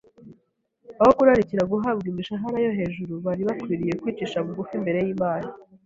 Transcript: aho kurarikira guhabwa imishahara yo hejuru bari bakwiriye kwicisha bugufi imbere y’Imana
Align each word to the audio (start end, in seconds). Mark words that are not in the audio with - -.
aho 1.01 1.11
kurarikira 1.17 1.63
guhabwa 1.71 2.05
imishahara 2.11 2.57
yo 2.65 2.71
hejuru 2.77 3.13
bari 3.25 3.41
bakwiriye 3.49 3.93
kwicisha 4.01 4.37
bugufi 4.45 4.73
imbere 4.79 4.99
y’Imana 5.05 5.49